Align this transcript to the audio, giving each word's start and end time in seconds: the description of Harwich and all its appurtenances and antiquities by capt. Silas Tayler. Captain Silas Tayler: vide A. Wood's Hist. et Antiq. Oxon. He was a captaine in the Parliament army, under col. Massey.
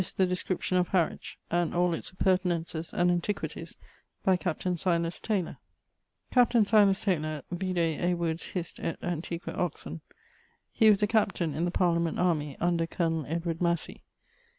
the 0.17 0.25
description 0.25 0.77
of 0.79 0.87
Harwich 0.87 1.37
and 1.51 1.75
all 1.75 1.93
its 1.93 2.09
appurtenances 2.09 2.91
and 2.91 3.11
antiquities 3.11 3.77
by 4.23 4.35
capt. 4.35 4.63
Silas 4.79 5.19
Tayler. 5.19 5.57
Captain 6.31 6.65
Silas 6.65 7.05
Tayler: 7.05 7.43
vide 7.51 7.77
A. 7.77 8.15
Wood's 8.15 8.45
Hist. 8.45 8.79
et 8.79 8.99
Antiq. 9.01 9.47
Oxon. 9.47 10.01
He 10.71 10.89
was 10.89 11.03
a 11.03 11.07
captaine 11.07 11.53
in 11.53 11.65
the 11.65 11.69
Parliament 11.69 12.17
army, 12.19 12.57
under 12.59 12.87
col. 12.87 13.27
Massey. 13.59 14.01